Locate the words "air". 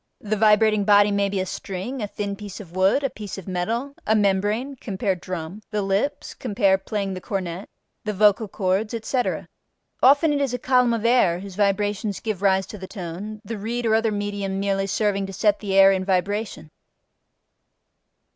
11.05-11.37, 15.75-15.91